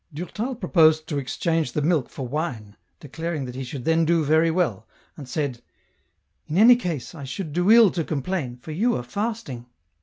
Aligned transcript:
Durtal 0.11 0.55
proposed 0.55 1.05
to 1.09 1.19
exchange 1.19 1.73
the 1.73 1.81
milk 1.83 2.09
for 2.09 2.27
wine, 2.27 2.75
declaring 2.99 3.45
that 3.45 3.53
he 3.53 3.63
should 3.63 3.85
then 3.85 4.03
do 4.03 4.25
very 4.25 4.49
well, 4.49 4.87
and 5.15 5.29
said, 5.29 5.61
*' 6.05 6.47
In 6.49 6.57
any 6.57 6.75
case 6.75 7.13
I 7.13 7.23
should 7.23 7.53
do 7.53 7.69
ill 7.69 7.91
to 7.91 8.03
complain, 8.03 8.57
for 8.57 8.71
you 8.71 8.95
are 8.95 9.03
fasting." 9.03 9.67